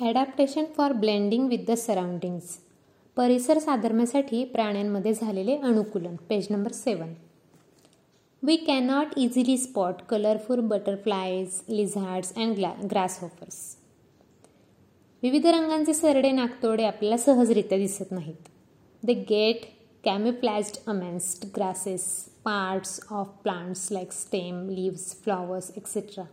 Adaptation 0.00 0.64
for 0.76 0.92
blending 0.92 1.48
with 1.48 1.64
the 1.68 1.74
surroundings 1.76 2.56
परिसर 3.16 3.58
साधर्म्यासाठी 3.58 4.44
प्राण्यांमध्ये 4.44 5.12
झालेले 5.14 5.56
अनुकूलन. 5.56 6.14
Page 6.28 6.46
number 6.50 6.72
seven 6.72 7.12
we 8.42 8.56
cannot 8.56 9.18
easily 9.18 9.56
spot 9.58 10.00
colourful 10.08 10.60
butterflies 10.68 11.60
lizards 11.68 12.32
and 12.36 12.54
ग्ला 12.56 12.72
ग्रासहॉफर्स 12.90 13.58
विविध 15.22 15.46
रंगांचे 15.46 15.94
सरडे 15.94 16.30
नागतोडे 16.30 16.84
आपल्याला 16.84 17.16
सहजरित्या 17.16 17.78
दिसत 17.78 18.12
नाहीत. 18.12 18.48
They 19.02 19.14
get 19.30 19.64
camouflaged 20.04 20.76
amidst 20.86 21.44
grasses 21.56 22.04
parts 22.44 23.00
of 23.10 23.28
plants 23.42 23.88
like 23.92 24.12
stem 24.12 24.68
leaves 24.68 25.14
flowers 25.24 25.70
etcetera 25.76 26.24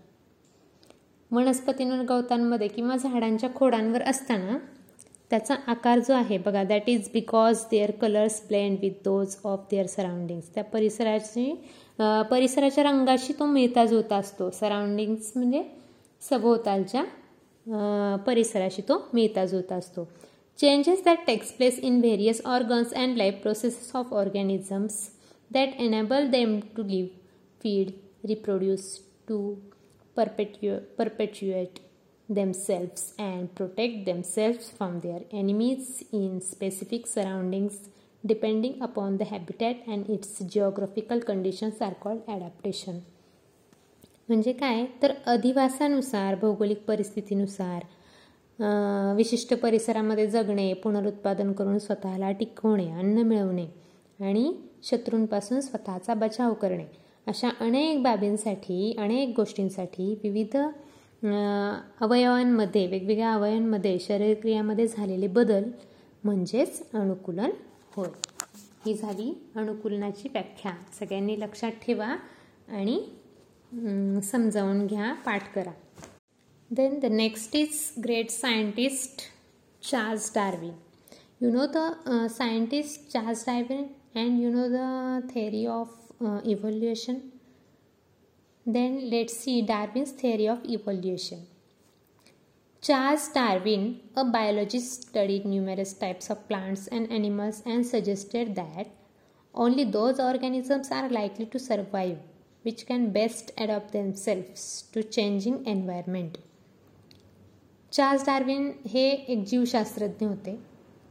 वनस्पतींवर 1.32 2.02
गवतांमध्ये 2.09 2.68
किंवा 2.68 2.96
झाडांच्या 2.96 3.50
खोडांवर 3.55 4.02
असताना 4.02 4.57
त्याचा 5.32 5.56
आकार 5.68 6.00
जो 6.00 6.14
आहे 6.14 6.38
बघा 6.38 6.64
that 6.64 6.89
is 6.89 7.10
because 7.14 7.64
their 7.71 7.92
colours 8.01 8.42
blend 8.47 8.78
with 8.82 9.04
those 9.06 9.36
of 9.43 9.65
their 9.71 9.86
surroundings 9.86 10.54
त्या 10.56 10.64
परिसराची 10.64 11.54
परिसराच्या 12.29 12.84
रंगाशी 12.84 13.34
तो 13.39 13.46
मिळता 13.46 13.86
जुळता 13.86 14.15
असतो. 14.15 14.50
सराउंडिंग्स 14.51 15.32
म्हणजे 15.36 15.64
सभोवतालच्या 16.21 17.04
परिसराशी 18.25 18.82
तो 18.89 18.98
मिळता 19.14 19.46
जुळता 19.46 19.75
असतो. 19.75 20.07
Changes 20.59 21.04
that 21.06 21.25
takes 21.28 21.51
place 21.51 21.79
in 21.79 22.00
various 22.00 22.42
organs 22.46 22.93
and 22.93 23.18
life 23.18 23.42
processes 23.42 23.92
of 23.96 24.14
organisms 24.14 25.07
that 25.51 25.79
enable 25.79 26.28
them 26.29 26.59
to 26.78 26.84
live 26.84 27.09
feed 27.62 27.92
reproduce 28.28 28.98
to 29.28 29.39
perpetu- 30.20 30.80
perpetuate 30.98 31.80
themselves 32.30 33.02
and 33.20 33.48
protect 33.59 34.06
themselves 34.06 34.66
from 34.78 35.00
their 35.00 35.22
enemies 35.34 36.03
in 36.14 36.42
specific 36.53 37.06
surroundings 37.08 37.76
depending 38.24 38.76
upon 38.82 39.18
the 39.18 39.26
habitat 39.26 39.76
and 39.88 40.09
its 40.09 40.40
geographical 40.56 41.22
conditions 41.22 41.82
are 41.82 41.96
called 42.04 42.22
adaptation 42.28 43.00
म्हणजे 44.30 44.54
काय 44.54 44.86
तर 45.02 45.12
अधिवासानुसार 45.26 46.36
भौगोलिक 46.36 46.84
परिस्थितीनुसार 46.88 47.84
विशिष्ट 49.16 49.54
परिसरामध्ये 49.54 50.28
जगणे 50.28 50.74
पुनरुत्पादन 50.74 51.52
करून 51.52 51.78
स्वतःला 51.80 52.31
टिकवणे 52.31 52.92
अन्न 52.92 53.18
मिळवणे 53.18 53.66
आणि 54.20 54.54
शत्रूंपासून 54.84 55.59
स्वतःचा 55.59 56.14
बचाव 56.14 56.54
करणे 56.54 56.86
अशा 57.28 57.50
अनेक 57.61 58.02
बाबींसाठी 58.03 58.94
अनेक 59.00 59.33
गोष्टींसाठी 59.36 60.14
विविध 60.23 60.56
अवयवांमध्ये 62.02 62.86
वेगवेगळ्या 62.88 63.34
अवयवांमध्ये 63.34 63.97
शरीरक्रियामध्ये 64.00 64.88
झालेले 64.88 65.28
बदल 65.28 65.64
म्हणजेच 66.23 66.81
अनुकूलन 66.94 67.52
होय. 67.95 68.08
ही 68.86 68.94
झाली 68.94 69.34
अनुकूलनाची 69.56 70.30
व्याख्या. 70.30 70.72
सगळ्यांनी 71.00 71.39
लक्षात 71.39 71.72
ठेवा 71.81 72.16
आणि 72.69 73.00
समजावून 74.23 74.86
घ्या 74.88 75.14
पाठ 75.25 75.53
करा. 75.56 75.72
Then 76.72 77.00
the 77.00 77.06
next 77.12 77.56
is 77.56 77.80
great 78.03 78.30
scientist 78.30 79.22
Charles 79.84 80.31
Darwin 80.36 80.72
you 81.41 81.52
know 81.52 81.66
the 81.75 82.28
scientist 82.30 83.12
Charles 83.12 83.45
Darwin 83.47 83.84
and 84.16 84.41
you 84.41 84.50
know 84.52 84.67
the 84.69 85.30
theory 85.34 85.66
of 85.66 86.06
uh, 86.20 86.41
evolution 86.55 87.33
then 88.67 89.11
let's 89.11 89.37
see 89.37 89.56
darwin's 89.62 90.12
theory 90.23 90.47
of 90.55 90.65
evolution 90.77 91.41
charles 92.89 93.28
darwin 93.39 93.84
a 94.17 94.25
biologist 94.37 95.09
studied 95.09 95.45
numerous 95.55 95.92
types 96.05 96.31
of 96.31 96.47
plants 96.48 96.87
and 96.89 97.11
animals 97.20 97.62
and 97.67 97.87
suggested 97.87 98.55
that 98.55 98.87
only 99.55 99.84
those 99.98 100.20
organisms 100.20 100.91
are 100.91 101.09
likely 101.09 101.47
to 101.47 101.59
survive 101.59 102.19
which 102.62 102.87
can 102.87 103.10
best 103.10 103.53
adapt 103.59 103.93
themselves 103.93 104.65
to 104.93 105.03
changing 105.19 105.65
environment 105.66 106.38
Charles 107.93 108.25
Darwin 108.27 108.71
हे 108.88 109.00
एक 109.33 109.44
जीवशास्त्रज्ञ 109.49 110.27
होते 110.27 110.53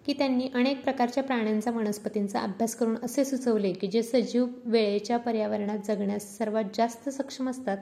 की 0.06 0.12
त्यांनी 0.12 0.48
अनेक 0.54 0.84
प्रकारच्या 0.84 1.22
प्राण्यांचा 1.22 1.70
वनस्पतींचा 1.70 2.40
अभ्यास 2.40 2.74
करून 2.74 2.96
असे 3.02 3.24
सुचवले 3.24 3.72
की 3.72 3.86
जे 3.86 4.02
सजीव 4.02 4.46
वेळेच्या 4.64 5.16
पर्यावरणात 5.16 5.78
जगण्यास 5.86 6.38
सर्वात 6.38 6.64
जास्त 6.74 7.08
सक्षम 7.08 7.50
असतात 7.50 7.78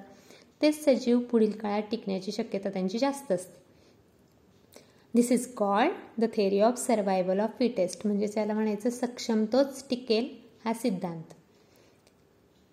तेच 0.63 0.85
सजीव 0.85 1.21
पुढील 1.21 1.51
काळात 1.51 1.83
टिकण्याची 1.91 2.33
शक्यता 2.33 2.71
त्यांची 2.71 2.99
जास्त 2.99 3.33
असते. 3.33 3.63
This 5.15 5.33
is 5.33 5.55
called 5.55 6.21
the 6.21 6.25
theory 6.35 6.61
of 6.61 6.87
survival 6.87 7.41
of 7.41 7.51
fittest 7.59 8.01
म्हणजे 8.05 8.27
त्याला 8.27 8.55
म्हणायचं 8.55 8.91
सक्षम 8.91 9.45
तोच 9.45 9.85
टिकेल 9.91 10.29
हा 10.65 10.73
सिद्धांत. 10.73 11.35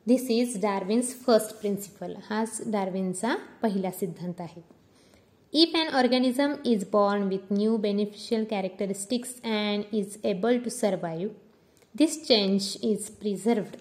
This 0.07 0.29
is 0.29 0.61
Darwin's 0.61 1.13
first 1.13 1.59
principle 1.59 2.15
हाच 2.29 2.61
डार्विनचा 2.67 3.35
पहिला 3.61 3.91
सिद्धांत 3.91 4.41
आहे. 4.41 4.80
If 5.53 5.73
an 5.75 5.93
organism 5.93 6.59
is 6.63 6.85
born 6.85 7.27
with 7.27 7.51
new 7.51 7.77
beneficial 7.77 8.45
characteristics 8.45 9.33
and 9.43 9.85
is 9.91 10.17
able 10.23 10.61
to 10.61 10.69
survive, 10.69 11.31
this 11.95 12.25
change 12.25 12.77
is 12.81 13.09
preserved 13.09 13.75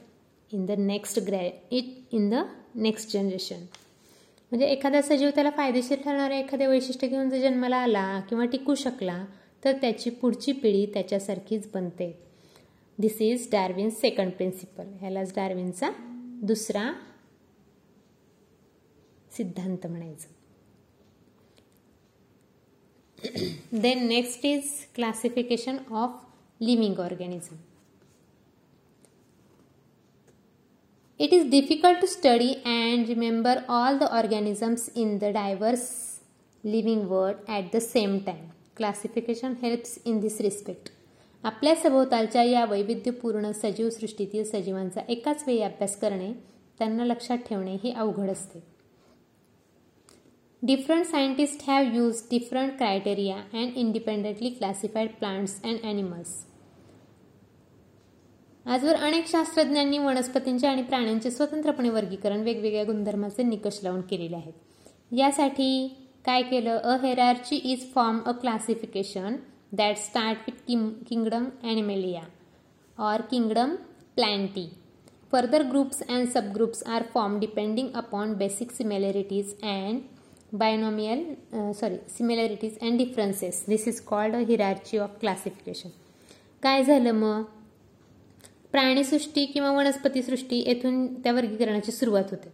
in 0.50 0.66
the 0.66 0.76
next 0.76 1.16
it 1.16 1.86
in 2.10 2.30
the 2.30 2.42
next 2.74 3.12
generation. 3.12 3.60
म्हणजे 4.52 4.66
एखादा 4.66 5.00
सजीव 5.02 5.30
त्याला 5.34 5.50
फायदेशीर 5.56 5.98
ठरणारे 6.04 6.38
एखादे 6.38 6.66
वैशिष्ट्य 6.66 7.08
घेऊन 7.08 7.28
जर 7.30 7.40
जन्माला 7.40 7.76
आला 7.76 8.20
किंवा 8.28 8.44
टिकू 8.52 8.74
शकला 8.74 9.24
तर 9.64 9.76
त्याची 9.80 10.10
पुढची 10.10 10.52
पिढी 10.52 10.84
त्याच्यासारखीच 10.94 11.70
बनते 11.74 12.12
this 12.98 13.20
is 13.22 13.48
Darwin 13.52 13.90
second 14.00 14.32
principle 14.32 14.92
ह्यालाच 15.00 15.34
डार्विनचा 15.36 15.90
दुसरा 16.42 16.90
सिद्धांत 19.36 19.86
म्हणायचं 19.86 20.39
then 23.72 24.08
next 24.08 24.44
is 24.44 24.86
classification 24.94 25.84
of 25.90 26.10
living 26.60 26.98
organism 26.98 27.58
it 31.20 31.32
is 31.32 31.50
difficult 31.50 32.00
to 32.00 32.06
study 32.06 32.62
and 32.64 33.08
remember 33.08 33.64
all 33.68 33.98
the 33.98 34.16
organisms 34.16 34.88
in 34.94 35.18
the 35.18 35.32
diverse 35.32 36.20
living 36.64 37.08
world 37.08 37.36
at 37.48 37.70
the 37.72 37.80
same 37.80 38.24
time 38.24 38.50
classification 38.74 39.54
helps 39.56 39.98
in 40.04 40.20
this 40.20 40.40
respect 40.40 40.90
आपल्या 41.44 41.74
सभोवतालच्या 41.74 42.42
या 42.42 42.64
वैविध्यपूर्ण 42.64 43.52
सजीव 43.52 43.90
सृष्टीतील 43.90 44.44
सजीवांचा 44.44 45.00
एकाच 45.08 45.44
वेळी 45.46 45.60
अभ्यास 45.60 45.96
करणे 45.96 46.32
त्यांना 46.78 47.04
लक्षात 47.04 47.38
ठेवणे 47.38 47.74
हे 47.84 47.92
अवघड 47.92 48.30
असते 48.30 48.69
Different 50.62 51.06
scientists 51.06 51.64
have 51.64 51.94
used 51.94 52.28
different 52.28 52.76
criteria 52.76 53.44
and 53.50 53.74
independently 53.74 54.50
classified 54.50 55.18
plants 55.18 55.54
and 55.64 55.80
animals. 55.82 56.32
आजवर 58.66 58.94
अनेक 58.96 59.26
शास्त्रज्ञांनी 59.28 59.98
वनस्पतींचे 59.98 60.66
आणि 60.66 60.82
प्राण्यांचे 60.82 61.30
स्वतंत्रपणे 61.30 61.90
वर्गीकरण 61.90 62.42
वेगवेगळ्या 62.42 62.84
गुणधर्माचे 62.84 63.42
निकष 63.42 63.78
लावून 63.82 64.00
केलेले 64.00 64.36
आहेत. 64.36 64.52
यासाठी 65.12 65.88
काय 66.24 66.42
केलं? 66.42 66.76
A 66.76 66.96
hierarchy 67.02 67.56
is 67.64 67.90
form 67.94 68.20
a 68.20 68.32
classification 68.40 69.36
that 69.72 69.96
start 69.98 70.38
with 70.46 70.62
king 70.66 70.88
kingdom 71.08 71.48
animalia 71.62 72.22
or 72.98 73.20
kingdom 73.30 73.74
plantae 74.16 74.68
further 75.32 75.68
groups 75.70 76.02
and 76.02 76.28
subgroups 76.28 76.82
are 76.86 77.02
form 77.14 77.38
depending 77.40 77.88
upon 77.94 78.34
basic 78.38 78.70
similarities 78.72 79.54
and 79.62 80.00
binomial 80.58 81.18
uh, 81.18 81.72
sorry 81.72 81.96
similarities 82.18 82.82
and 82.82 82.98
differences. 82.98 83.54
This 83.68 83.86
is 83.86 84.00
called 84.10 84.34
a 84.34 84.44
hierarchy 84.44 84.98
of 84.98 85.08
classification. 85.22 85.88
काय 86.62 86.84
झालं 86.84 87.12
मग? 87.12 87.42
प्राणीसृष्टी 88.72 89.46
किंवा 89.46 89.70
वनस्पतीसृष्टी 89.70 90.58
येथून 90.66 91.22
त्या 91.22 91.32
वर्गीकरणाची 91.32 91.92
सुरुवात 91.92 92.24
होते. 92.30 92.48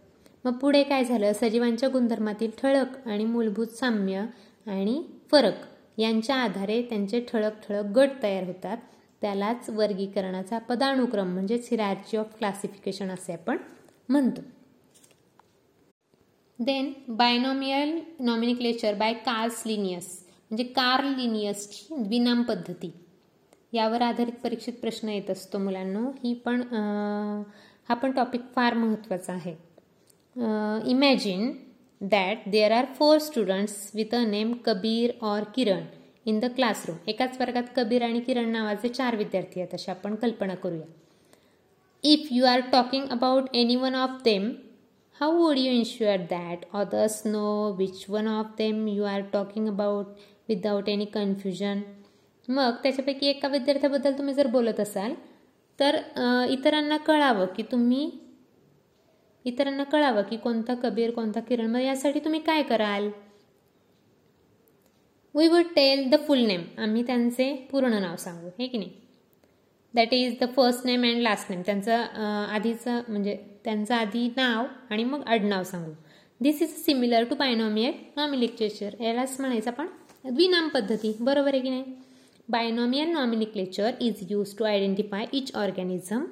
मग 0.45 0.53
पुढे 0.53 0.83
काय 0.83 1.03
झालं? 1.03 1.31
सजीवांच्या 1.33 1.89
गुणधर्मातील 1.89 2.51
ठळक 2.63 3.07
आणि 3.07 3.25
मूलभूत 3.25 3.67
साम्य 3.67 4.25
आणि 4.67 5.03
फरक 5.31 5.53
यांच्या 5.97 6.35
आधारे 6.35 6.81
त्यांचे 6.81 7.19
ठळक 7.19 7.51
ठळक 7.67 7.83
गट 7.83 8.09
तयार 8.23 8.43
होतात. 8.43 8.77
त्यालाच 9.21 9.69
वर्गीकरणाचा 9.69 10.57
पदानुक्रम 10.57 11.33
म्हणजेच 11.33 11.67
हिरार्ची 11.71 12.17
ऑफ 12.17 12.37
क्लासिफिकेशन 12.37 13.09
असे 13.09 13.33
आपण 13.33 13.57
म्हणतो. 14.09 14.41
Then 16.59 16.93
binomial 17.17 17.99
nomenclature 18.25 18.93
by 18.97 19.13
Carl 19.25 19.61
Linnaeus 19.65 20.07
म्हणजे 20.51 20.63
कार्ल 20.73 21.13
लिनियसची 21.17 21.95
द्विनाम 21.97 22.41
पद्धती. 22.43 22.91
यावर 23.73 24.01
आधारित 24.01 24.33
परीक्षित 24.43 24.73
प्रश्न 24.81 25.09
येत 25.09 25.29
असतो 25.29 25.59
मुलांना. 25.59 25.99
ही 26.23 26.33
पण 26.45 26.61
हा 27.89 27.93
पण 28.01 28.11
टॉपिक 28.11 28.41
फार 28.55 28.73
महत्त्वाचा 28.73 29.33
आहे. 29.33 29.55
Imagine 30.89 31.51
that 32.01 32.49
there 32.51 32.71
are 32.71 32.85
four 32.97 33.17
students 33.19 33.89
with 33.95 34.15
a 34.15 34.23
name 34.27 34.53
Kabir 34.65 35.11
or 35.25 35.43
Kiran 35.55 35.83
in 36.25 36.39
the 36.39 36.45
classroom 36.55 36.97
एकाच 37.09 37.39
वर्गात 37.39 37.63
कबीर 37.75 38.03
आणि 38.03 38.19
किरण 38.19 38.49
नावाचे 38.51 38.89
चार 38.89 39.15
विद्यार्थी 39.15 39.59
आहेत 39.61 39.73
अशी 39.73 39.91
आपण 39.91 40.15
कल्पना 40.15 40.55
करूया. 40.55 40.85
If 42.03 42.27
you 42.31 42.45
are 42.45 42.59
talking 42.71 43.07
about 43.11 43.55
any 43.55 43.75
one 43.75 43.95
of 43.95 44.21
them 44.25 44.51
how 45.21 45.29
would 45.33 45.57
you 45.57 45.71
ensure 45.71 46.17
that 46.29 46.65
others 46.75 47.15
know 47.27 47.77
which 47.77 48.05
one 48.09 48.27
of 48.27 48.45
them 48.57 48.87
you 48.87 49.03
are 49.03 49.21
talking 49.33 49.67
about 49.67 50.05
without 50.49 50.89
any 50.89 51.05
confusion 51.05 51.81
मग 52.47 52.75
त्याच्यापैकी 52.83 53.27
एका 53.27 53.47
विद्यार्थ्याबद्दल 53.47 54.17
तुम्ही 54.17 54.33
जर 54.33 54.47
बोलत 54.47 54.79
असाल 54.79 55.13
तर 55.79 55.95
इतरांना 56.49 56.97
कळावं 56.97 57.45
की 57.45 57.63
तुम्ही 57.63 58.09
इतरांना 59.45 59.83
कळावं 59.83 60.21
की 60.21 60.37
कोणता 60.37 60.73
कबीर 60.73 61.11
कोणता 61.11 61.39
किरण 61.39 61.71
मग 61.71 61.79
यासाठी 61.79 62.19
तुम्ही 62.19 62.39
काय 62.39 62.63
कराल? 62.63 63.09
We 65.35 65.47
would 65.47 65.65
tell 65.75 66.09
the 66.09 66.15
full 66.27 66.39
name 66.39 66.63
आम्ही 66.77 67.03
त्यांचे 67.07 67.53
पूर्ण 67.71 67.99
नाव 68.01 68.15
सांगू 68.15 68.49
हे 68.59 68.67
की 68.67 68.77
नाही? 68.77 68.91
That 69.93 70.13
is 70.13 70.33
the 70.41 70.47
first 70.55 70.85
name 70.85 71.03
and 71.05 71.21
last 71.21 71.51
name 71.51 71.61
त्यांचं 71.65 72.03
आधीचं 72.49 73.01
म्हणजे 73.07 73.35
त्यांचं 73.63 73.93
आधी 73.95 74.27
नाव 74.37 74.65
आणि 74.89 75.03
मग 75.03 75.23
आडनाव 75.27 75.63
सांगू. 75.63 75.91
This 76.41 76.61
is 76.61 76.73
similar 76.83 77.23
to 77.29 77.35
binomial 77.35 77.93
nomenclature 78.17 79.01
यालाच 79.01 79.35
म्हणायचं 79.39 79.69
आपण 79.71 79.87
द्विनाम 80.25 80.67
पद्धती. 80.67 81.13
बरोबर 81.19 81.53
आहे 81.53 81.61
की 81.61 81.69
नाही? 81.69 81.83
Binomial 82.49 83.09
nomenclature 83.11 83.91
is 84.01 84.23
use 84.29 84.55
to 84.57 84.65
identify 84.65 85.25
each 85.33 85.51
organism 85.55 86.25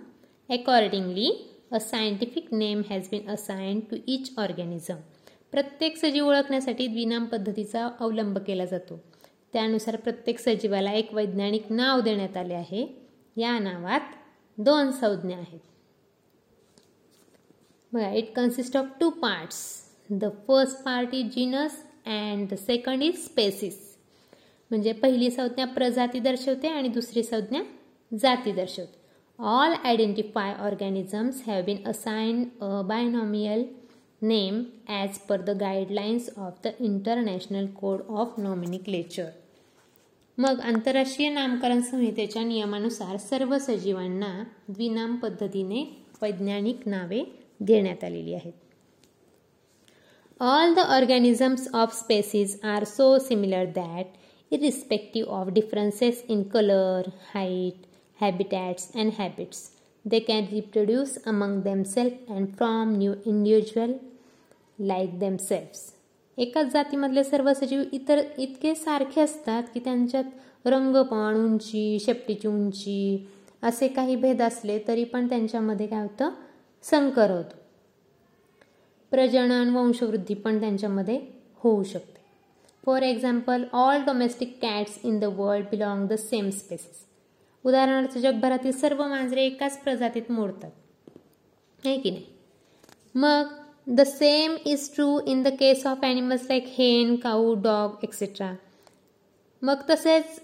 accordingly 0.49 1.31
a 1.71 1.77
scientific 1.81 2.53
name 2.53 2.81
has 2.89 3.07
been 3.11 3.29
assign 3.29 3.79
to 3.91 3.97
each 4.07 4.31
organism 4.37 4.97
प्रत्येक 5.51 5.97
सजीव 5.97 6.27
ओळखण्यासाठी 6.27 6.87
द्विनाम 6.87 7.25
पद्धतीचा 7.25 7.87
अवलंब 7.99 8.37
केला 8.47 8.65
जातो. 8.65 8.99
त्यानुसार 9.53 9.95
प्रत्येक 9.95 10.39
सजीवाला 10.39 10.91
एक 10.91 11.13
वैज्ञानिक 11.13 11.71
नाव 11.71 12.01
देण्यात 12.01 12.37
आले 12.37 12.53
आहे. 12.53 12.85
या 13.35 13.57
नावात 13.59 14.13
दोन 14.57 14.91
संज्ञा 14.91 15.37
आहेत. 15.37 15.59
बघा 17.91 18.09
it 18.11 18.33
consist 18.35 18.77
of 18.77 18.85
two 18.99 19.09
parts 19.21 19.63
the 20.11 20.29
first 20.47 20.83
part 20.85 21.13
is 21.13 21.33
genus 21.35 21.77
and 22.05 22.47
the 22.49 22.55
second 22.57 23.03
is 23.03 23.23
species 23.25 23.77
म्हणजे 24.71 24.91
पहिली 24.93 25.29
संज्ञा 25.31 25.65
प्रजाती 25.65 26.19
दर्शवते 26.19 26.67
आणि 26.67 26.89
दुसरी 26.89 27.23
संज्ञा 27.23 27.61
जाती 28.11 28.51
दर्शवते. 28.51 29.03
All 29.39 29.73
identify 29.83 30.53
organisms 30.59 31.41
have 31.47 31.61
been 31.65 31.87
assigned 31.89 32.63
a 32.63 32.81
binomial 32.87 33.63
name 34.21 34.63
as 34.87 35.17
per 35.29 35.41
the 35.41 35.57
guidelines 35.59 36.29
of 36.37 36.59
the 36.63 36.67
international 36.79 37.65
code 37.79 38.01
of 38.09 38.39
nomenclature 38.39 39.29
मग 40.37 40.59
आंतरराष्ट्रीय 40.59 41.29
नामकरण 41.29 41.81
संहितेच्या 41.81 42.43
नियमानुसार 42.43 43.17
सर्व 43.17 43.57
सजीवांना 43.57 44.31
द्विनाम 44.69 45.15
पद्धतीने 45.15 45.83
वैज्ञानिक 46.21 46.87
नावे 46.87 47.23
देण्यात 47.59 48.03
आलेली 48.03 48.33
आहेत. 48.33 48.53
All 50.41 50.73
the 50.73 50.79
organisms 50.79 51.67
of 51.73 51.93
species 51.95 52.59
are 52.63 52.83
so 52.83 53.17
similar 53.19 53.65
that 53.65 54.05
irrespective 54.51 55.31
of 55.31 55.49
differences 55.53 56.23
in 56.29 56.43
colour 56.43 57.09
height 57.33 57.85
habitats 58.19 58.89
and 58.95 59.11
habits 59.19 59.69
they 60.05 60.19
can 60.19 60.45
reproduce 60.51 61.17
among 61.25 61.61
themself 61.61 62.31
and 62.31 62.47
from 62.47 62.95
new 62.97 63.13
individual 63.25 63.93
like 64.79 65.17
themselves 65.19 65.91
एकाच 66.37 66.73
जातीमधले 66.73 67.23
सर्व 67.23 67.53
सजीव 67.53 67.83
इतर 67.91 68.21
इतके 68.37 68.75
सारखे 68.75 69.21
असतात 69.21 69.63
की 69.73 69.79
त्यांच्यात 69.79 70.23
रंगपण 70.67 71.35
उंची 71.35 71.99
शेपटीची 71.99 72.47
उंची 72.47 73.27
असे 73.63 73.87
काही 73.87 74.15
भेद 74.15 74.41
असले 74.41 74.79
तरी 74.87 75.03
पण 75.03 75.29
त्यांच्यामध्ये 75.29 75.87
काय 75.87 76.01
होतं? 76.01 76.29
संकर 76.83 77.31
होतो. 77.31 77.55
प्रजनन 79.11 79.75
वंशवृद्धी 79.75 80.33
पण 80.33 80.59
त्यांच्यामध्ये 80.59 81.21
होऊ 81.55 81.83
शकते. 81.83 82.21
For 82.85 83.01
example 83.01 83.63
all 83.73 84.01
domestic 84.01 84.59
cats 84.61 84.99
in 85.03 85.19
the 85.19 85.23
world 85.23 85.65
belong 85.65 86.07
the 86.07 86.13
same 86.13 86.49
species 86.49 87.05
उदाहरणार्थ 87.65 88.17
जगभरातील 88.17 88.71
सर्व 88.71 89.07
मांजरे 89.07 89.45
एकाच 89.45 89.83
प्रजातीत 89.83 90.31
मोडतात. 90.31 90.71
आहे 91.85 91.99
की 91.99 92.11
नाही? 92.11 92.25
मग 93.15 93.64
the 93.87 94.03
same 94.03 94.55
is 94.67 94.93
true 94.95 95.19
in 95.27 95.43
the 95.43 95.47
case 95.47 95.85
of 95.87 96.03
animals 96.03 96.43
like 96.49 96.65
hen 96.67 97.15
cow 97.15 97.53
dog 97.53 98.03
etcetera 98.03 98.53
मग 99.61 99.81
तसेच 99.89 100.39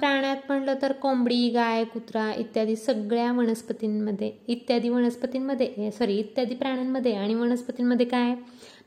प्राण्यात 0.00 0.36
म्हणलं 0.48 0.74
तर 0.82 0.92
कोंबडी 0.92 1.48
गाय 1.50 1.84
कुत्रा 1.84 2.30
इत्यादी 2.32 2.76
सगळ्या 2.76 3.30
वनस्पतींमध्ये 3.32 4.30
इत्यादी 4.48 4.88
वनस्पतींमध्ये 4.88 5.90
सॉरी 5.98 6.18
इत्यादी 6.18 6.54
प्राण्यांमध्ये 6.54 7.14
आणि 7.14 7.34
वनस्पतींमध्ये 7.34 8.06
काय 8.06 8.34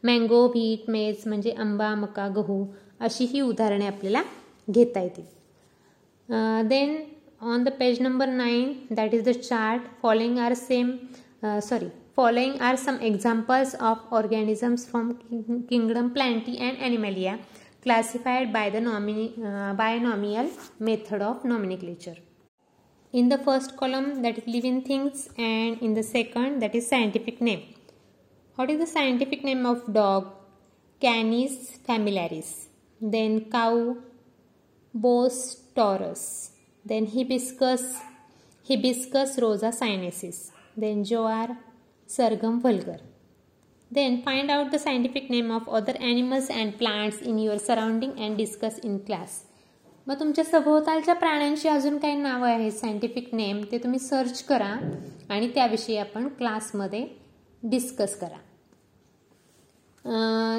मँगो 0.04 0.46
व्हीट 0.48 0.90
मेज 0.90 1.28
म्हणजे 1.28 1.52
आंबा 1.52 1.94
मका 1.96 2.28
गहू 2.28 2.66
अशी 3.00 3.26
ही 3.26 3.42
उदाहरणे 3.42 3.88
आपल्याला 3.88 4.22
घेता 4.68 5.02
येतील. 5.02 5.24
Then 6.70 6.96
on 7.42 7.64
the 7.64 7.70
page 7.80 8.02
number 8.02 8.30
nine 8.30 8.74
that 8.92 9.14
is 9.14 9.28
the 9.28 9.32
chart 9.40 9.82
following 10.02 10.38
are 10.38 10.54
same 10.54 10.96
sorry 11.64 11.88
Following 12.16 12.62
are 12.62 12.78
some 12.78 13.00
examples 13.02 13.74
of 13.74 13.98
organisms 14.12 14.86
from 14.86 15.18
kingdom 15.68 16.14
Plantae 16.14 16.60
and 16.62 16.78
Animalia 16.78 17.40
classified 17.82 18.54
by 18.54 18.70
the 18.70 18.82
uh, 18.88 19.74
binomial 19.74 20.48
method 20.80 21.24
of 21.24 21.44
nomenclature. 21.44 22.18
In 23.14 23.30
the 23.30 23.40
first 23.40 23.76
column 23.78 24.22
that 24.22 24.38
is 24.38 24.46
living 24.46 24.84
things 24.84 25.28
and 25.40 25.82
in 25.82 25.96
the 25.96 26.04
second 26.04 26.62
that 26.62 26.76
is 26.76 26.88
scientific 26.88 27.42
name. 27.42 27.64
What 28.58 28.70
is 28.70 28.78
the 28.78 28.86
scientific 28.86 29.44
name 29.44 29.66
of 29.66 29.92
dog? 29.92 30.32
Canis 31.02 31.80
familiaris. 31.84 32.68
Then 33.02 33.50
cow, 33.50 33.98
Bos 34.94 35.56
taurus. 35.76 36.52
Then 36.86 37.08
hibiscus, 37.08 37.98
Hibiscus 38.68 39.40
rosa 39.40 39.72
sinensis. 39.72 40.52
Then 40.78 41.04
joar, 41.04 41.58
sorghum 42.18 42.60
vulgare 42.64 43.02
Then 43.92 44.24
find 44.24 44.50
out 44.50 44.72
the 44.72 44.80
scientific 44.80 45.30
name 45.30 45.52
of 45.52 45.68
other 45.70 45.94
animals 46.02 46.50
and 46.50 46.78
plants 46.78 47.18
in 47.22 47.38
your 47.38 47.60
surrounding 47.60 48.14
and 48.20 48.38
discuss 48.38 48.80
in 48.80 49.00
class. 49.10 49.34
मग 50.08 50.20
तुमच्या 50.20 50.44
सभोवतालच्या 50.44 51.14
प्राण्यांची 51.16 51.70
अजून 51.70 51.98
काही 51.98 52.16
नावं 52.16 52.48
आहेत 52.48 52.72
scientific 52.72 53.34
name 53.36 53.62
ते 53.72 53.78
तुम्ही 53.78 54.00
सर्च 54.00 54.44
करा 54.44 54.74
आणि 55.30 55.48
त्याविषयी 55.48 55.98
आपण 55.98 56.28
क्लासमध्ये 56.28 57.06
डिस्कस 57.64 58.18
करा. 58.20 58.38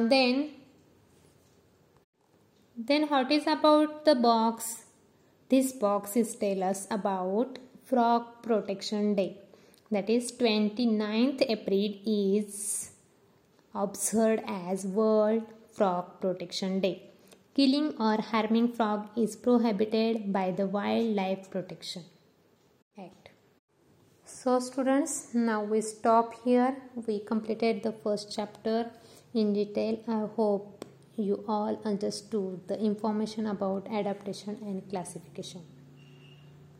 Then 0.08 0.46
then 2.76 3.04
what 3.10 3.32
is 3.32 3.48
about 3.48 3.88
the 4.06 4.16
box 4.16 4.74
this 5.50 5.78
box 5.80 6.16
is 6.16 6.38
tell 6.40 6.62
us 6.62 6.88
about 6.90 7.58
frog 7.88 8.22
protection 8.44 9.14
day 9.14 9.28
that 9.90 10.08
is 10.08 10.32
29th 10.32 11.44
April 11.48 11.94
is 12.06 12.90
observed 13.74 14.42
as 14.46 14.86
World 14.86 15.42
Frog 15.72 16.20
Protection 16.20 16.80
Day. 16.80 17.10
Killing 17.54 17.94
or 18.00 18.20
harming 18.20 18.72
frog 18.72 19.08
is 19.16 19.36
prohibited 19.36 20.32
by 20.32 20.50
the 20.50 20.66
Wildlife 20.66 21.50
Protection 21.50 22.04
Act. 22.98 23.28
So 24.24 24.58
students, 24.58 25.34
now 25.34 25.62
we 25.62 25.80
stop 25.80 26.34
here. 26.44 26.76
We 27.06 27.20
completed 27.20 27.82
the 27.82 27.92
first 27.92 28.34
chapter 28.34 28.90
in 29.34 29.52
detail. 29.52 30.00
I 30.08 30.26
hope 30.34 30.84
you 31.16 31.44
all 31.46 31.80
understood 31.84 32.66
the 32.66 32.78
information 32.80 33.46
about 33.46 33.86
adaptation 33.90 34.58
and 34.62 34.88
classification. 34.90 35.62